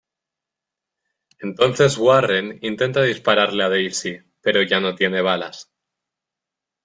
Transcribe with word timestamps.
Entonces 1.41 1.99
Warren 1.99 2.57
intenta 2.63 3.03
dispararle 3.03 3.63
a 3.65 3.69
Daisy, 3.69 4.17
pero 4.41 4.63
ya 4.63 4.79
no 4.79 4.95
tiene 4.95 5.21
balas. 5.21 5.69